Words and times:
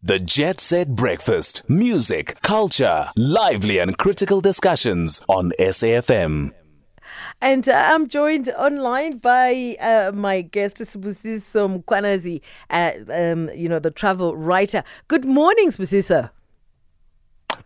The 0.00 0.20
Jet 0.20 0.60
Set 0.60 0.94
Breakfast. 0.94 1.68
Music, 1.68 2.40
culture, 2.42 3.08
lively 3.16 3.78
and 3.78 3.98
critical 3.98 4.40
discussions 4.40 5.20
on 5.28 5.50
SAFM. 5.58 6.52
And 7.40 7.68
uh, 7.68 7.72
I'm 7.72 8.06
joined 8.06 8.48
online 8.50 9.16
by 9.16 9.76
uh, 9.80 10.12
my 10.14 10.42
guest, 10.42 10.76
Sibusiso 10.76 11.82
Mkhwanazi, 11.82 12.40
uh, 12.70 12.92
um, 13.12 13.50
you 13.56 13.68
know, 13.68 13.80
the 13.80 13.90
travel 13.90 14.36
writer. 14.36 14.84
Good 15.08 15.24
morning, 15.24 15.70
Sibusiso. 15.70 16.30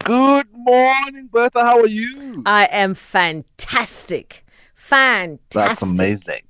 Good 0.06 0.46
morning, 0.54 1.28
Bertha. 1.30 1.62
How 1.62 1.80
are 1.80 1.86
you? 1.86 2.42
I 2.46 2.64
am 2.70 2.94
fantastic. 2.94 4.46
Fantastic. 4.74 5.50
That's 5.50 5.82
amazing. 5.82 6.40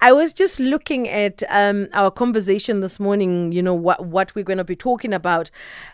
I 0.00 0.12
was 0.12 0.32
just 0.32 0.60
looking 0.60 1.08
at 1.08 1.42
um, 1.48 1.88
our 1.92 2.10
conversation 2.10 2.80
this 2.80 3.00
morning, 3.00 3.52
you 3.52 3.62
know, 3.62 3.74
what, 3.74 4.04
what 4.04 4.34
we're 4.34 4.44
going 4.44 4.58
to 4.58 4.64
be 4.64 4.76
talking 4.76 5.14
about. 5.14 5.50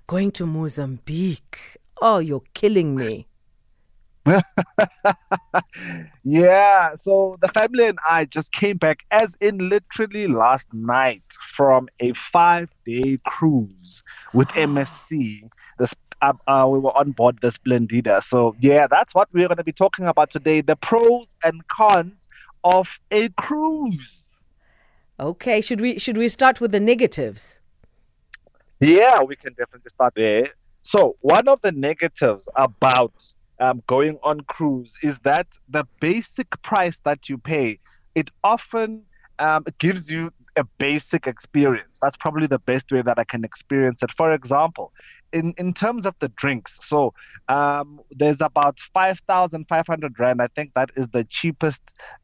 Going 0.07 0.31
to 0.33 0.47
Mozambique. 0.47 1.79
Oh, 2.03 2.19
you're 2.19 2.43
killing 2.55 2.97
me. 2.97 3.27
yeah, 6.25 6.95
so 6.95 7.37
the 7.41 7.49
family 7.49 7.87
and 7.87 7.99
I 8.09 8.27
just 8.27 8.53
came 8.53 8.77
back, 8.77 9.05
as 9.11 9.37
in 9.41 9.69
literally 9.69 10.27
last 10.27 10.73
night, 10.73 11.23
from 11.55 11.89
a 12.01 12.13
five 12.13 12.69
day 12.87 13.19
cruise 13.27 14.03
with 14.33 14.49
MSC. 14.57 15.49
Uh, 16.23 16.35
uh, 16.47 16.67
we 16.69 16.79
were 16.79 16.97
on 16.97 17.13
board 17.13 17.39
the 17.41 17.49
Splendida. 17.49 18.23
So, 18.23 18.55
yeah, 18.61 18.87
that's 18.87 19.15
what 19.15 19.29
we're 19.33 19.49
going 19.49 19.57
to 19.57 19.65
be 19.65 19.73
talking 19.73 20.07
about 20.07 20.31
today 20.31 20.61
the 20.61 20.77
pros 20.77 21.29
and 21.43 21.67
cons 21.69 22.29
of 22.65 22.89
a 23.11 23.29
cruise. 23.31 24.25
Okay, 25.19 25.61
should 25.61 25.81
we 25.81 25.99
should 25.99 26.17
we 26.17 26.29
start 26.29 26.61
with 26.61 26.73
the 26.73 26.81
negatives? 26.81 27.59
Yeah, 28.81 29.23
we 29.23 29.37
can 29.37 29.53
definitely 29.53 29.91
start 29.91 30.15
there. 30.15 30.49
So, 30.83 31.17
one 31.21 31.47
of 31.49 31.61
the 31.61 31.73
negatives 31.73 32.49
about 32.57 33.13
um, 33.61 33.83
going 33.87 34.19
on 34.23 34.41
cruise 34.43 34.95
is 35.03 35.19
that 35.21 35.47
the 35.69 35.87
basic 36.01 36.49
price 36.63 36.99
that 37.05 37.29
you 37.29 37.37
pay, 37.37 37.79
it 38.15 38.31
often 38.43 39.03
um, 39.39 39.65
gives 39.79 40.11
you 40.11 40.33
a 40.57 40.65
basic 40.79 41.27
experience. 41.27 41.99
That's 42.01 42.17
probably 42.17 42.47
the 42.47 42.59
best 42.59 42.91
way 42.91 43.03
that 43.03 43.19
I 43.19 43.25
can 43.25 43.45
experience 43.45 44.03
it. 44.03 44.11
For 44.13 44.33
example, 44.33 44.93
in, 45.33 45.55
in 45.59 45.73
terms 45.75 46.07
of 46.07 46.15
the 46.21 46.29
drinks, 46.29 46.79
so 46.83 47.15
um, 47.49 48.01
there's 48.11 48.41
about 48.41 48.79
5,500 48.95 50.19
Rand. 50.19 50.43
I 50.43 50.49
think 50.49 50.73
that 50.75 50.91
is 50.97 51.09
the 51.09 51.25
cheapest 51.25 51.81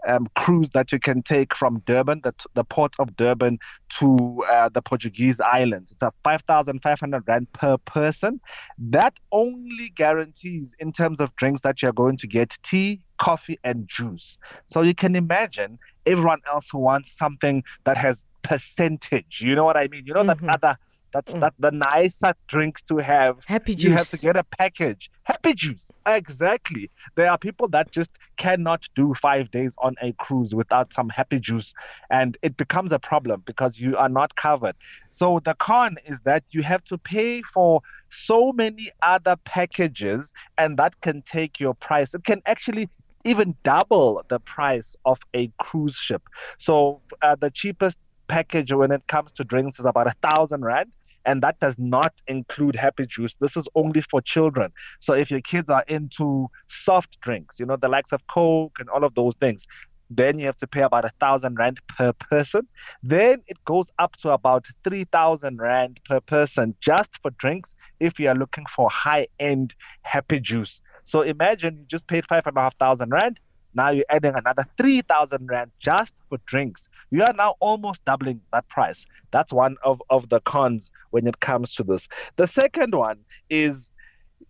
um, 0.07 0.29
cruise 0.37 0.69
that 0.71 0.93
you 0.93 0.99
can 0.99 1.23
take 1.23 1.55
from 1.55 1.83
Durban, 1.87 2.21
the, 2.23 2.35
the 2.55 2.65
port 2.65 2.95
of 2.99 3.17
Durban, 3.17 3.59
to 3.99 4.45
uh, 4.51 4.69
the 4.69 4.83
Portuguese 4.83 5.41
islands. 5.41 5.93
It's 5.93 6.03
a 6.03 6.13
5,500 6.25 7.25
Rand 7.27 7.53
per 7.53 7.77
person. 7.79 8.41
That 8.79 9.15
only 9.33 9.91
guarantees, 9.95 10.75
in 10.79 10.93
terms 10.93 11.21
of 11.21 11.35
drinks, 11.37 11.61
that 11.63 11.83
you're 11.83 11.93
going 11.93 12.17
to 12.19 12.27
get 12.27 12.57
tea, 12.63 13.01
coffee, 13.19 13.59
and 13.65 13.89
juice. 13.89 14.39
So 14.67 14.83
you 14.83 14.95
can 14.95 15.17
imagine 15.17 15.79
everyone 16.07 16.41
else 16.53 16.69
who 16.71 16.79
wants 16.79 17.11
something 17.11 17.65
that 17.85 17.97
has 17.97 18.27
percentage. 18.43 19.41
You 19.41 19.55
know 19.55 19.65
what 19.65 19.77
I 19.77 19.89
mean? 19.89 20.05
You 20.07 20.15
know 20.15 20.23
mm-hmm. 20.23 20.47
that 20.47 20.63
other 20.63 20.79
that's 21.13 21.33
mm. 21.33 21.41
that 21.41 21.55
the 21.59 21.71
nicer 21.71 22.35
drinks 22.49 22.83
to 22.83 22.99
have. 22.99 23.45
Happy 23.47 23.75
juice. 23.75 23.85
You 23.85 23.93
have 23.93 24.09
to 24.11 24.19
get 24.19 24.37
a 24.37 24.45
package. 24.45 25.11
Happy 25.25 25.55
juice. 25.55 25.91
Exactly. 26.07 26.91
There 27.15 27.31
are 27.31 27.39
people 27.39 27.69
that 27.69 27.91
just 27.91 28.11
cannot 28.37 28.89
do 28.95 29.15
five 29.15 29.51
days 29.51 29.75
on 29.79 29.95
a 30.03 30.13
cruise 30.15 30.55
without 30.55 30.93
some 30.93 31.09
happy 31.09 31.41
juice, 31.41 31.75
and 32.11 32.37
it 32.43 32.57
becomes 32.57 32.93
a 32.93 32.99
problem 32.99 33.43
because 33.47 33.81
you 33.81 33.97
are 33.97 34.09
not 34.09 34.37
covered. 34.37 34.77
So 35.11 35.41
the 35.45 35.55
con 35.55 35.97
is 36.07 36.19
that 36.25 36.45
you 36.51 36.63
have 36.63 36.85
to 36.85 36.99
pay 36.99 37.43
for 37.43 37.81
so 38.11 38.53
many 38.53 38.91
other 39.03 39.37
packages, 39.45 40.33
and 40.59 40.77
that 40.79 41.01
can 41.01 41.23
take 41.23 41.59
your 41.59 41.75
price. 41.75 42.15
It 42.15 42.25
can 42.25 42.43
actually 42.47 42.89
even 43.25 43.57
double 43.65 44.23
the 44.29 44.39
price 44.39 44.97
of 45.05 45.19
a 45.35 45.51
cruise 45.59 45.97
ship. 45.97 46.23
So 46.59 47.01
uh, 47.23 47.35
the 47.35 47.51
cheapest 47.51 47.99
package 48.29 48.73
when 48.73 48.91
it 48.91 49.07
comes 49.09 49.33
to 49.33 49.45
drinks 49.45 49.79
is 49.79 49.85
about 49.85 50.07
a 50.07 50.15
thousand 50.29 50.65
rand 50.65 50.93
and 51.27 51.43
that 51.43 51.59
does 51.61 51.77
not 51.79 52.15
include 52.29 52.77
happy 52.77 53.05
juice. 53.05 53.35
This 53.41 53.57
is 53.57 53.69
only 53.75 54.01
for 54.01 54.23
children. 54.23 54.73
So 55.01 55.13
if 55.13 55.31
your 55.31 55.41
kids 55.41 55.69
are 55.69 55.85
into 55.89 56.49
soft 56.69 57.21
drinks, 57.21 57.59
you 57.59 57.67
know, 57.67 57.77
the 57.77 57.89
likes 57.89 58.13
of 58.13 58.27
Coke 58.29 58.77
and 58.79 58.89
all 58.89 59.05
of 59.05 59.15
those 59.15 59.35
things, 59.35 59.67
then 60.09 60.39
you 60.39 60.47
have 60.47 60.57
to 60.59 60.69
pay 60.69 60.83
about 60.83 61.05
a 61.05 61.11
thousand 61.21 61.57
rand 61.59 61.81
per 61.89 62.13
person. 62.13 62.69
Then 63.03 63.43
it 63.49 63.63
goes 63.65 63.91
up 63.99 64.17
to 64.19 64.31
about 64.31 64.67
three 64.85 65.05
thousand 65.05 65.59
rand 65.59 66.01
per 66.09 66.21
person 66.21 66.77
just 66.81 67.11
for 67.23 67.33
drinks 67.33 67.75
if 67.99 68.21
you 68.21 68.29
are 68.29 68.35
looking 68.37 68.67
for 68.75 68.89
high 68.89 69.27
end 69.41 69.75
happy 70.03 70.39
juice. 70.39 70.81
So 71.05 71.23
imagine 71.23 71.79
you 71.79 71.85
just 71.87 72.07
paid 72.07 72.25
five 72.29 72.47
and 72.47 72.57
a 72.57 72.61
half 72.61 72.77
thousand 72.79 73.11
rand. 73.11 73.41
Now 73.77 73.91
you're 73.91 74.07
adding 74.09 74.35
another 74.35 74.67
3,000 74.79 75.49
Rand 75.51 75.71
just 75.81 76.15
for 76.31 76.39
drinks. 76.47 76.89
You 77.11 77.23
are 77.23 77.33
now 77.33 77.55
almost 77.61 78.05
doubling 78.05 78.41
that 78.53 78.69
price. 78.69 79.07
That's 79.31 79.53
one 79.53 79.77
of, 79.85 80.03
of 80.11 80.29
the 80.29 80.41
cons 80.41 80.91
when 81.11 81.27
it 81.27 81.41
comes 81.41 81.75
to 81.75 81.83
this. 81.83 82.09
The 82.37 82.47
second 82.49 82.95
one 82.95 83.19
is 83.49 83.93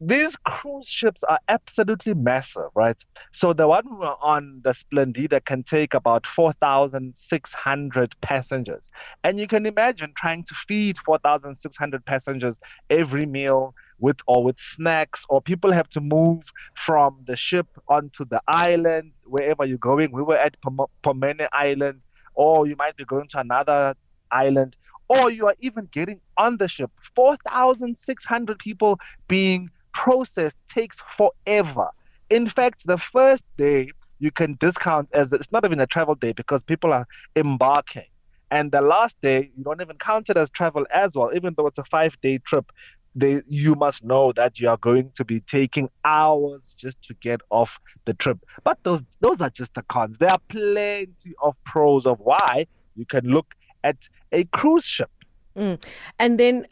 these 0.00 0.36
cruise 0.44 0.88
ships 0.88 1.22
are 1.24 1.38
absolutely 1.48 2.14
massive, 2.14 2.70
right? 2.74 3.02
So 3.32 3.52
the 3.52 3.66
one 3.66 3.84
we 3.90 3.96
were 3.96 4.16
on, 4.22 4.60
the 4.62 4.72
Splendida, 4.72 5.44
can 5.44 5.62
take 5.62 5.94
about 5.94 6.26
4,600 6.26 8.14
passengers. 8.20 8.90
And 9.24 9.38
you 9.38 9.46
can 9.46 9.64
imagine 9.64 10.12
trying 10.16 10.44
to 10.44 10.54
feed 10.68 10.98
4,600 10.98 12.04
passengers 12.04 12.60
every 12.90 13.26
meal 13.26 13.74
with 13.98 14.18
or 14.26 14.44
with 14.44 14.56
snacks, 14.60 15.24
or 15.30 15.40
people 15.40 15.72
have 15.72 15.88
to 15.88 16.00
move 16.00 16.42
from 16.76 17.24
the 17.26 17.36
ship 17.36 17.66
onto 17.88 18.26
the 18.26 18.42
island 18.46 19.12
wherever 19.24 19.64
you're 19.64 19.78
going. 19.78 20.12
We 20.12 20.22
were 20.22 20.36
at 20.36 20.56
Pomene 21.02 21.48
Island, 21.52 22.02
or 22.36 22.66
you 22.66 22.76
might 22.76 22.96
be 22.96 23.04
going 23.04 23.28
to 23.28 23.40
another 23.40 23.94
island, 24.30 24.76
or 25.08 25.30
you 25.30 25.46
are 25.46 25.56
even 25.60 25.88
getting 25.92 26.20
on 26.36 26.56
the 26.58 26.68
ship. 26.68 26.90
4,600 27.14 28.58
people 28.58 28.98
being 29.28 29.70
processed 29.92 30.56
takes 30.68 30.98
forever. 31.16 31.88
In 32.30 32.48
fact, 32.48 32.86
the 32.86 32.98
first 32.98 33.44
day 33.56 33.90
you 34.18 34.30
can 34.30 34.56
discount 34.60 35.10
as 35.12 35.32
it's 35.32 35.50
not 35.52 35.64
even 35.64 35.80
a 35.80 35.86
travel 35.86 36.14
day 36.14 36.32
because 36.32 36.62
people 36.62 36.92
are 36.92 37.06
embarking. 37.34 38.06
And 38.50 38.70
the 38.70 38.80
last 38.80 39.20
day, 39.22 39.50
you 39.56 39.64
don't 39.64 39.80
even 39.80 39.98
count 39.98 40.30
it 40.30 40.36
as 40.36 40.50
travel 40.50 40.86
as 40.92 41.14
well, 41.14 41.32
even 41.34 41.54
though 41.56 41.66
it's 41.66 41.78
a 41.78 41.84
five 41.84 42.16
day 42.22 42.38
trip 42.38 42.70
they 43.16 43.40
you 43.46 43.74
must 43.74 44.04
know 44.04 44.30
that 44.32 44.60
you 44.60 44.68
are 44.68 44.76
going 44.76 45.10
to 45.14 45.24
be 45.24 45.40
taking 45.40 45.88
hours 46.04 46.74
just 46.78 47.00
to 47.02 47.14
get 47.14 47.40
off 47.50 47.80
the 48.04 48.14
trip. 48.14 48.38
But 48.62 48.78
those 48.84 49.00
those 49.20 49.40
are 49.40 49.50
just 49.50 49.74
the 49.74 49.82
cons. 49.82 50.18
There 50.18 50.30
are 50.30 50.38
plenty 50.48 51.34
of 51.42 51.56
pros 51.64 52.04
of 52.04 52.20
why 52.20 52.66
you 52.94 53.06
can 53.06 53.24
look 53.26 53.54
at 53.82 53.96
a 54.32 54.44
cruise 54.44 54.84
ship. 54.84 55.10
Mm. 55.56 55.82
And 56.18 56.38
then 56.38 56.66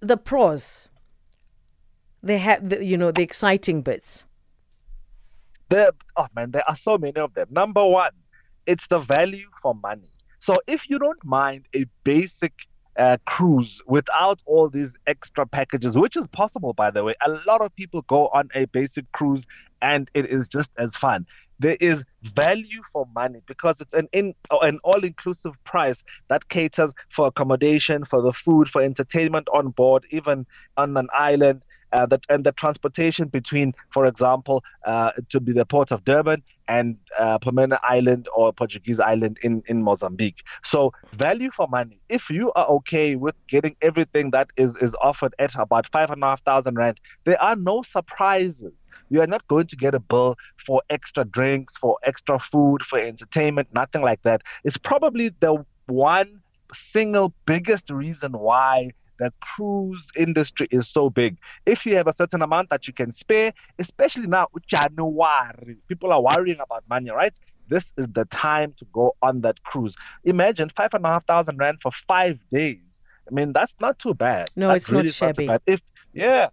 the 0.00 0.16
pros. 0.16 0.90
They 2.22 2.38
have 2.38 2.68
the, 2.68 2.84
you 2.84 2.96
know 2.96 3.10
the 3.12 3.22
exciting 3.22 3.82
bits. 3.82 4.26
There, 5.68 5.90
oh 6.16 6.26
man, 6.34 6.50
there 6.50 6.64
are 6.68 6.76
so 6.76 6.98
many 6.98 7.18
of 7.20 7.34
them. 7.34 7.48
Number 7.50 7.86
one, 7.86 8.12
it's 8.66 8.86
the 8.88 8.98
value 8.98 9.48
for 9.62 9.74
money. 9.74 10.10
So 10.40 10.56
if 10.66 10.90
you 10.90 10.98
don't 10.98 11.24
mind 11.24 11.66
a 11.74 11.86
basic 12.04 12.52
uh, 12.98 13.18
cruise 13.26 13.82
without 13.86 14.40
all 14.46 14.68
these 14.68 14.96
extra 15.06 15.46
packages, 15.46 15.96
which 15.96 16.16
is 16.16 16.26
possible, 16.28 16.72
by 16.72 16.90
the 16.90 17.04
way. 17.04 17.14
A 17.24 17.30
lot 17.46 17.60
of 17.60 17.74
people 17.76 18.02
go 18.02 18.28
on 18.28 18.48
a 18.54 18.64
basic 18.66 19.10
cruise 19.12 19.46
and 19.82 20.10
it 20.14 20.26
is 20.26 20.48
just 20.48 20.70
as 20.78 20.94
fun. 20.96 21.26
There 21.58 21.76
is 21.80 22.04
value 22.22 22.82
for 22.92 23.06
money 23.14 23.40
because 23.46 23.80
it's 23.80 23.94
an 23.94 24.08
in 24.12 24.34
an 24.50 24.78
all-inclusive 24.84 25.52
price 25.64 26.04
that 26.28 26.48
caters 26.50 26.92
for 27.10 27.26
accommodation, 27.28 28.04
for 28.04 28.20
the 28.20 28.32
food, 28.32 28.68
for 28.68 28.82
entertainment 28.82 29.48
on 29.54 29.70
board, 29.70 30.04
even 30.10 30.46
on 30.76 30.96
an 30.96 31.08
island 31.14 31.64
uh, 31.92 32.04
that 32.06 32.24
and 32.28 32.44
the 32.44 32.52
transportation 32.52 33.28
between, 33.28 33.72
for 33.90 34.04
example, 34.04 34.62
uh, 34.84 35.12
to 35.30 35.40
be 35.40 35.52
the 35.52 35.64
port 35.64 35.92
of 35.92 36.04
Durban 36.04 36.42
and 36.68 36.96
uh, 37.18 37.38
Island 37.82 38.28
or 38.34 38.52
Portuguese 38.52 39.00
Island 39.00 39.38
in 39.42 39.62
in 39.66 39.82
Mozambique. 39.82 40.42
So 40.64 40.92
value 41.12 41.50
for 41.50 41.68
money. 41.68 42.00
If 42.08 42.30
you 42.30 42.52
are 42.54 42.66
okay 42.66 43.16
with 43.16 43.34
getting 43.46 43.76
everything 43.82 44.30
that 44.32 44.50
is 44.56 44.76
is 44.76 44.94
offered 45.00 45.34
at 45.38 45.54
about 45.54 45.90
five 45.92 46.10
and 46.10 46.22
a 46.22 46.26
half 46.26 46.42
thousand 46.42 46.76
rand, 46.76 47.00
there 47.24 47.40
are 47.40 47.56
no 47.56 47.82
surprises. 47.82 48.72
You 49.08 49.20
are 49.20 49.26
not 49.26 49.46
going 49.46 49.68
to 49.68 49.76
get 49.76 49.94
a 49.94 50.00
bill 50.00 50.36
for 50.66 50.82
extra 50.90 51.24
drinks, 51.24 51.76
for 51.76 51.96
extra 52.02 52.40
food, 52.40 52.82
for 52.82 52.98
entertainment, 52.98 53.68
nothing 53.72 54.02
like 54.02 54.22
that. 54.22 54.42
It's 54.64 54.76
probably 54.76 55.30
the 55.40 55.64
one 55.86 56.42
single 56.74 57.32
biggest 57.46 57.90
reason 57.90 58.32
why 58.32 58.90
the 59.18 59.32
cruise 59.40 60.06
industry 60.16 60.66
is 60.70 60.88
so 60.88 61.10
big. 61.10 61.38
If 61.66 61.84
you 61.86 61.96
have 61.96 62.06
a 62.06 62.14
certain 62.16 62.42
amount 62.42 62.70
that 62.70 62.86
you 62.86 62.92
can 62.92 63.12
spare, 63.12 63.52
especially 63.78 64.26
now, 64.26 64.48
January, 64.66 65.76
people 65.88 66.12
are 66.12 66.22
worrying 66.22 66.60
about 66.60 66.84
money, 66.88 67.10
right? 67.10 67.34
This 67.68 67.92
is 67.96 68.06
the 68.12 68.24
time 68.26 68.74
to 68.78 68.84
go 68.92 69.12
on 69.22 69.40
that 69.42 69.62
cruise. 69.64 69.94
Imagine 70.24 70.70
five 70.76 70.94
and 70.94 71.04
a 71.04 71.08
half 71.08 71.26
thousand 71.26 71.58
rand 71.58 71.78
for 71.82 71.90
five 72.08 72.38
days. 72.50 73.00
I 73.30 73.34
mean, 73.34 73.52
that's 73.52 73.74
not 73.80 73.98
too 73.98 74.14
bad. 74.14 74.50
No, 74.56 74.70
That's 74.70 74.84
it's 74.84 74.90
not 74.90 74.98
really 74.98 75.12
too 75.12 75.32
shabby. 75.34 75.46
bad. 75.46 75.60
If 75.66 75.80
yeah, 76.12 76.48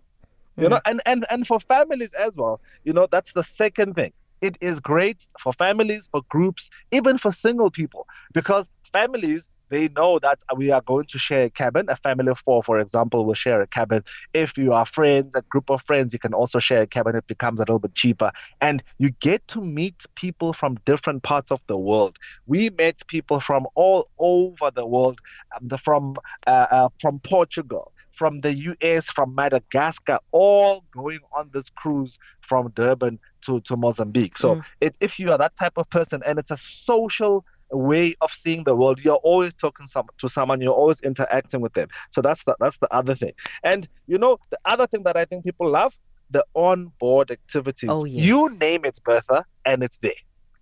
you 0.60 0.68
Mm. 0.68 0.70
know, 0.70 0.80
and 0.86 1.02
and 1.06 1.26
and 1.30 1.48
for 1.48 1.60
families 1.60 2.14
as 2.14 2.36
well. 2.36 2.62
You 2.84 2.94
know, 2.94 3.08
that's 3.12 3.34
the 3.34 3.44
second 3.44 3.96
thing. 3.96 4.14
It 4.42 4.58
is 4.62 4.80
great 4.80 5.26
for 5.40 5.54
families, 5.54 6.08
for 6.12 6.22
groups, 6.30 6.70
even 6.92 7.18
for 7.18 7.32
single 7.32 7.72
people, 7.72 8.08
because 8.34 8.70
families 8.92 9.48
they 9.74 9.88
know 9.90 10.20
that 10.20 10.40
we 10.56 10.70
are 10.72 10.82
going 10.82 11.06
to 11.08 11.18
share 11.18 11.46
a 11.46 11.50
cabin. 11.50 11.86
A 11.90 11.96
family 11.96 12.30
of 12.30 12.40
four, 12.46 12.62
for 12.64 12.80
example, 12.80 13.26
will 13.26 13.34
share 13.34 13.60
a 13.62 13.68
cabin. 13.68 14.04
If 14.34 14.56
you 14.56 14.72
are 14.74 14.86
friends, 14.86 15.34
a 15.36 15.42
group 15.42 15.72
of 15.72 15.82
friends, 15.82 16.14
you 16.14 16.20
can 16.20 16.34
also 16.34 16.60
share 16.60 16.84
a 16.84 16.88
cabin. 16.88 17.16
It 17.16 17.26
becomes 17.28 17.60
a 17.60 17.64
little 17.64 17.80
bit 17.80 17.96
cheaper. 17.96 18.32
And 18.62 18.84
you 19.00 19.10
get 19.30 19.48
to 19.50 19.62
meet 19.62 19.96
people 20.16 20.54
from 20.54 20.78
different 20.86 21.24
parts 21.24 21.50
of 21.52 21.60
the 21.68 21.78
world. 21.78 22.18
We 22.46 22.70
met 22.70 23.02
people 23.08 23.40
from 23.40 23.66
all 23.74 24.10
over 24.20 24.70
the 24.70 24.86
world, 24.86 25.20
um, 25.56 25.68
the, 25.68 25.80
from 25.80 26.18
uh, 26.46 26.68
uh, 26.70 26.90
from 27.02 27.20
Portugal, 27.22 27.92
from 28.12 28.42
the 28.42 28.54
US, 28.54 29.10
from 29.10 29.34
Madagascar, 29.34 30.20
all 30.32 30.86
going 30.94 31.20
on 31.36 31.50
this 31.52 31.70
cruise 31.70 32.18
from 32.42 32.70
Durban 32.76 33.20
to, 33.46 33.60
to 33.62 33.76
Mozambique. 33.76 34.38
So 34.38 34.56
Mm. 34.56 34.64
it, 34.82 34.96
if 35.00 35.20
you 35.20 35.32
are 35.32 35.38
that 35.40 35.56
type 35.58 35.78
of 35.78 35.90
person 35.90 36.22
and 36.26 36.38
it's 36.38 36.52
a 36.52 36.58
social 36.58 37.44
way 37.78 38.16
of 38.22 38.32
seeing 38.32 38.64
the 38.64 38.76
world, 38.76 39.00
you're 39.04 39.16
always 39.16 39.54
talking 39.54 39.88
some, 39.88 40.08
to 40.20 40.30
someone, 40.30 40.62
you're 40.62 40.74
always 40.74 41.00
interacting 41.02 41.62
with 41.62 41.74
them. 41.74 41.88
So 42.12 42.22
that's 42.22 42.44
the, 42.44 42.56
that's 42.60 42.78
the 42.78 42.94
other 42.94 43.16
thing. 43.16 43.34
And 43.64 43.88
you 44.08 44.18
know, 44.18 44.40
the 44.50 44.60
other 44.66 44.88
thing 44.88 45.04
that 45.04 45.18
I 45.18 45.26
think 45.26 45.44
people 45.44 45.70
love, 45.70 45.98
the 46.30 46.46
on-board 46.54 47.32
activities. 47.32 47.90
Oh, 47.92 48.06
yes. 48.06 48.26
You 48.26 48.58
name 48.58 48.86
it, 48.86 49.00
Bertha, 49.04 49.46
and 49.66 49.84
it's 49.84 49.98
there. 50.02 50.12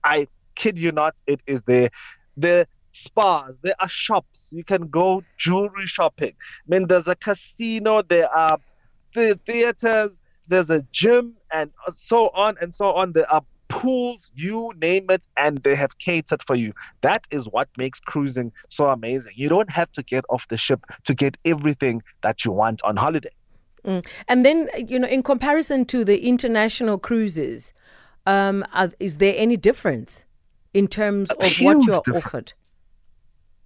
I 0.04 0.28
kid 0.56 0.78
you 0.78 0.92
not, 0.92 1.16
it 1.28 1.42
is 1.48 1.62
there. 1.66 1.90
The 2.38 2.68
spas, 2.92 3.54
there 3.62 3.76
are 3.80 3.90
shops. 3.90 4.50
You 4.52 4.64
can 4.64 4.88
go 4.90 5.24
jewelry 5.38 5.86
shopping. 5.86 6.34
I 6.34 6.68
mean, 6.68 6.88
there's 6.88 7.08
a 7.08 7.16
casino, 7.16 8.02
there 8.02 8.30
are 8.30 8.58
the 9.14 9.40
theaters, 9.46 10.12
there's 10.48 10.70
a 10.70 10.86
gym, 10.92 11.36
and 11.54 11.72
so 11.96 12.30
on 12.30 12.58
and 12.62 12.74
so 12.76 12.94
on. 12.94 13.14
There 13.14 13.32
are 13.32 13.44
pools, 13.72 14.32
you 14.36 14.72
name 14.82 15.08
it, 15.10 15.24
and 15.38 15.58
they 15.60 15.76
have 15.76 15.98
catered 15.98 16.44
for 16.44 16.56
you. 16.56 16.74
That 17.02 17.26
is 17.32 17.48
what 17.48 17.70
makes 17.78 18.00
cruising 18.00 18.52
so 18.70 18.88
amazing. 18.88 19.34
You 19.36 19.50
don't 19.50 19.70
have 19.70 19.92
to 19.94 20.04
get 20.04 20.26
off 20.30 20.48
the 20.50 20.58
ship 20.58 20.86
to 21.06 21.14
get 21.14 21.38
everything 21.46 22.04
that 22.24 22.46
you 22.46 22.52
want 22.52 22.82
on 22.84 22.96
holiday. 22.98 23.32
Mm. 23.86 24.06
And 24.28 24.46
then, 24.46 24.70
you 24.88 25.00
know, 25.00 25.08
in 25.08 25.24
comparison 25.24 25.86
to 25.86 26.06
the 26.06 26.28
international 26.28 27.00
cruises, 27.00 27.74
um, 28.28 28.64
are, 28.74 28.92
is 29.00 29.18
there 29.18 29.34
any 29.36 29.58
difference 29.58 30.26
in 30.74 30.88
terms 30.88 31.30
of 31.32 31.38
what 31.38 31.58
you're 31.60 32.02
difference. 32.02 32.26
offered? 32.26 32.54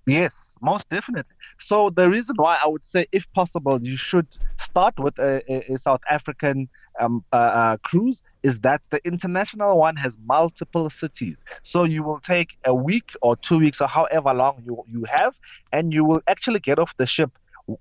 Yes, 0.08 0.56
most 0.62 0.88
definitely. 0.90 1.34
So 1.60 1.90
the 1.90 2.10
reason 2.10 2.36
why 2.38 2.60
I 2.63 2.68
would 2.68 2.86
say, 2.86 3.08
if 3.12 3.25
possible, 3.34 3.81
you 3.81 3.98
should 3.98 4.28
start 4.60 5.00
with 5.00 5.18
a, 5.18 5.42
a, 5.51 5.74
a 5.74 5.78
South 5.78 6.01
African 6.10 6.69
um, 7.00 7.24
uh, 7.32 7.36
uh, 7.36 7.78
cruise 7.78 8.22
is 8.44 8.60
that 8.60 8.82
the 8.90 9.06
international 9.06 9.78
one 9.78 9.96
has 9.96 10.18
multiple 10.26 10.90
cities. 10.90 11.44
So 11.64 11.84
you 11.84 12.04
will 12.04 12.20
take 12.20 12.58
a 12.66 12.74
week 12.74 13.14
or 13.22 13.36
two 13.36 13.60
weeks 13.60 13.82
or 13.82 13.88
however 13.88 14.34
long 14.34 14.62
you 14.66 14.84
you 14.88 15.06
have, 15.06 15.36
and 15.72 15.94
you 15.94 16.06
will 16.06 16.22
actually 16.28 16.60
get 16.60 16.80
off 16.80 16.96
the 16.98 17.06
ship 17.06 17.32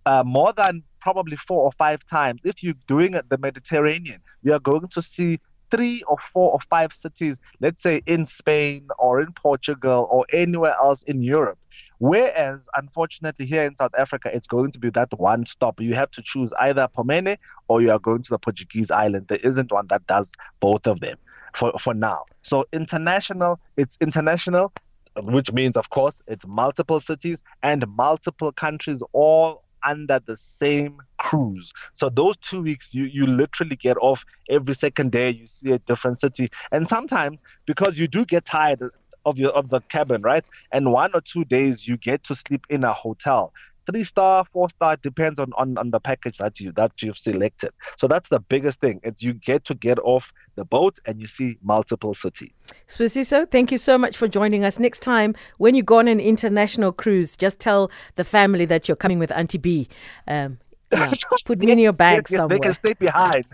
uh, 0.07 0.23
more 0.25 0.53
than 0.53 0.83
probably 1.01 1.37
four 1.37 1.63
or 1.63 1.73
five 1.73 2.05
times. 2.07 2.41
If 2.45 2.63
you're 2.63 2.75
doing 2.89 3.13
the 3.13 3.39
Mediterranean, 3.39 4.21
you 4.43 4.53
are 4.53 4.61
going 4.61 4.89
to 4.89 5.03
see 5.03 5.39
three 5.71 6.03
or 6.05 6.17
four 6.33 6.53
or 6.53 6.61
five 6.71 6.93
cities, 6.93 7.39
let's 7.61 7.83
say 7.83 8.03
in 8.07 8.27
Spain 8.27 8.87
or 8.99 9.21
in 9.21 9.33
Portugal 9.33 10.09
or 10.11 10.25
anywhere 10.33 10.75
else 10.75 11.03
in 11.05 11.23
Europe. 11.23 11.59
Whereas, 11.99 12.69
unfortunately, 12.75 13.47
here 13.47 13.65
in 13.65 13.77
South 13.77 13.95
Africa, 13.97 14.31
it's 14.33 14.47
going 14.47 14.73
to 14.73 14.79
be 14.79 14.91
that 14.91 15.09
one 15.19 15.47
stop. 15.47 15.81
You 15.81 15.95
have 15.95 16.11
to 16.13 16.23
choose 16.23 16.53
either 16.61 16.89
Pomene 16.97 17.39
or 17.69 17.81
you 17.81 17.91
are 17.91 17.99
going 17.99 18.23
to 18.23 18.31
the 18.31 18.39
Portuguese 18.39 18.91
island. 18.91 19.27
There 19.29 19.39
isn't 19.39 19.73
one 19.73 19.87
that 19.89 20.07
does 20.07 20.33
both 20.61 20.87
of 20.87 21.01
them 21.01 21.17
for, 21.55 21.73
for 21.81 21.95
now. 21.95 22.25
So, 22.43 22.67
international, 22.73 23.61
it's 23.77 23.97
international, 24.01 24.73
which 25.17 25.53
means, 25.53 25.77
of 25.77 25.91
course, 25.91 26.21
it's 26.27 26.47
multiple 26.47 27.01
cities 27.01 27.43
and 27.63 27.87
multiple 27.97 28.53
countries 28.53 29.03
all 29.13 29.65
under 29.85 30.19
the 30.19 30.37
same 30.37 30.99
cruise. 31.19 31.73
So 31.93 32.09
those 32.09 32.37
two 32.39 32.63
weeks, 32.63 32.95
you 32.95 33.05
you 33.05 33.27
literally 33.27 33.77
get 33.77 33.97
off 33.99 34.25
every 34.49 34.75
second 34.75 35.13
day. 35.13 35.31
You 35.31 35.47
see 35.47 35.71
a 35.73 35.79
different 35.79 36.21
city, 36.21 36.51
and 36.73 36.89
sometimes 36.89 37.41
because 37.67 37.99
you 37.99 38.09
do 38.09 38.25
get 38.25 38.45
tired 38.45 38.91
of 39.25 39.39
your 39.39 39.51
of 39.51 39.69
the 39.69 39.81
cabin, 39.83 40.23
right? 40.23 40.45
And 40.73 40.93
one 40.93 41.11
or 41.15 41.21
two 41.21 41.45
days 41.45 41.87
you 41.87 41.97
get 41.97 42.25
to 42.25 42.35
sleep 42.35 42.67
in 42.69 42.85
a 42.85 42.93
hotel. 42.93 43.53
Three 43.91 44.05
star, 44.05 44.47
four 44.51 44.71
star 44.71 44.97
depends 44.97 45.39
on, 45.39 45.53
on, 45.59 45.77
on 45.77 45.91
the 45.91 46.01
package 46.01 46.39
that 46.39 46.59
you 46.59 46.73
that 46.73 47.03
you've 47.03 47.19
selected. 47.19 47.71
So 47.99 48.09
that's 48.09 48.29
the 48.31 48.41
biggest 48.41 48.81
thing. 48.81 49.01
Is 49.03 49.23
you 49.23 49.35
get 49.35 49.65
to 49.67 49.75
get 49.75 49.99
off 49.99 50.33
the 50.57 50.65
boat 50.65 50.99
and 51.05 51.21
you 51.21 51.27
see 51.27 51.59
multiple 51.63 52.15
cities. 52.15 52.53
Sibusiso, 52.89 53.51
thank 53.51 53.71
you 53.73 53.79
so 53.79 53.99
much 53.99 54.17
for 54.17 54.29
joining 54.29 54.65
us. 54.65 54.79
Next 54.79 55.01
time, 55.01 55.35
when 55.59 55.75
you 55.75 55.83
go 55.83 55.99
on 55.99 56.09
an 56.09 56.21
international 56.21 56.93
cruise, 56.93 57.37
just 57.37 57.59
tell 57.59 57.91
the 58.17 58.25
family 58.25 58.65
that 58.65 58.89
you're 58.89 58.97
coming 58.97 59.19
with 59.19 59.31
Auntie 59.33 59.59
B. 59.59 59.89
Um, 60.29 60.59
yeah, 60.95 61.13
put 61.45 61.59
me 61.59 61.73
in 61.73 61.79
your 61.79 61.93
bag 61.93 62.25
yes, 62.25 62.31
yes, 62.31 62.39
somewhere. 62.41 62.59
They 62.59 62.63
can 62.63 62.75
stay 62.75 62.93
behind. 62.95 63.45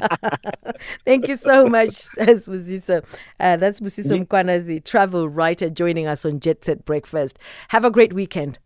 Thank 1.04 1.28
you 1.28 1.36
so 1.36 1.68
much, 1.68 1.90
Sibusiso. 1.90 3.04
Uh, 3.40 3.56
that's 3.56 3.80
Busiso 3.80 4.24
Mkhwanazi, 4.24 4.82
travel 4.84 5.28
writer, 5.28 5.70
joining 5.70 6.06
us 6.06 6.24
on 6.24 6.40
Jet 6.40 6.64
Set 6.64 6.84
Breakfast. 6.84 7.38
Have 7.68 7.84
a 7.84 7.90
great 7.90 8.12
weekend. 8.12 8.58